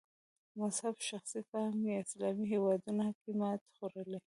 [0.59, 4.19] مذهب شخصي فهم په اسلامي هېوادونو کې ماتې خوړلې.